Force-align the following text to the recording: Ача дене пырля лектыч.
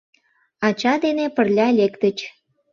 Ача 0.67 0.93
дене 1.03 1.25
пырля 1.35 1.67
лектыч. 1.79 2.17